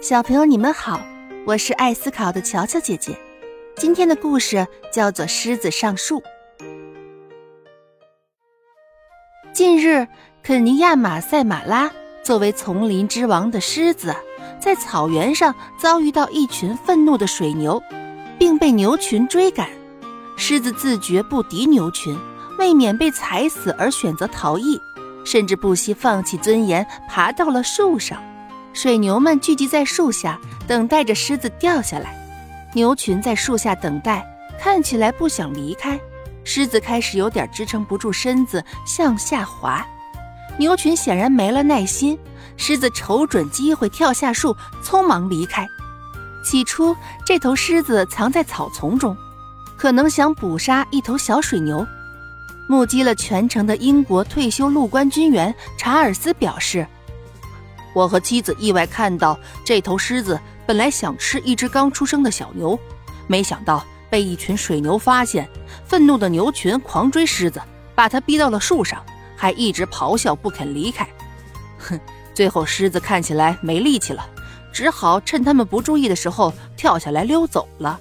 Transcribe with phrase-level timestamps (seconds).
[0.00, 1.00] 小朋友，你们好，
[1.44, 3.18] 我是爱思考的乔乔姐姐。
[3.74, 6.20] 今天的故事叫做《狮子上树》。
[9.52, 10.06] 近日，
[10.40, 11.90] 肯尼亚马赛马拉
[12.22, 14.14] 作为丛林之王的狮子，
[14.60, 17.82] 在草原上遭遇到一群愤怒的水牛，
[18.38, 19.68] 并被牛群追赶。
[20.36, 22.16] 狮子自觉不敌牛群，
[22.56, 24.80] 为免被踩死而选择逃逸，
[25.24, 28.22] 甚至不惜放弃尊严，爬到了树上。
[28.80, 32.14] 水牛们聚集在树下，等待着狮子掉下来。
[32.74, 34.24] 牛群在树下等待，
[34.56, 35.98] 看起来不想离开。
[36.44, 39.84] 狮子开始有点支撑不住身子，向下滑。
[40.58, 42.16] 牛群显然没了耐心，
[42.56, 45.66] 狮子瞅准机会跳下树，匆忙离开。
[46.44, 49.16] 起初，这头狮子藏在草丛中，
[49.76, 51.84] 可能想捕杀一头小水牛。
[52.68, 56.86] 目击了全程的英国退休陆官军员查尔斯表示。
[57.98, 62.78] 我和妻子意外看到这头狮子本来想吃一只刚出生的小牛，
[63.26, 65.48] 没想到被一群水牛发现，
[65.84, 67.60] 愤怒的牛群狂追狮子，
[67.96, 69.04] 把它逼到了树上，
[69.36, 71.08] 还一直咆哮不肯离开。
[71.76, 71.98] 哼，
[72.32, 74.24] 最后狮子看起来没力气了，
[74.72, 77.98] 只好趁他们不注意的时候跳下来溜走了。